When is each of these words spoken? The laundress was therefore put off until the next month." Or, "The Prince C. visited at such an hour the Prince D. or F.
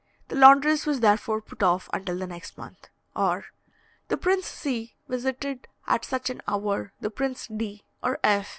The 0.29 0.35
laundress 0.35 0.87
was 0.87 1.01
therefore 1.01 1.41
put 1.41 1.61
off 1.61 1.87
until 1.93 2.17
the 2.17 2.25
next 2.25 2.57
month." 2.57 2.89
Or, 3.15 3.45
"The 4.07 4.17
Prince 4.17 4.47
C. 4.47 4.95
visited 5.07 5.67
at 5.85 6.05
such 6.05 6.31
an 6.31 6.41
hour 6.47 6.91
the 7.01 7.11
Prince 7.11 7.45
D. 7.45 7.83
or 8.01 8.17
F. 8.23 8.47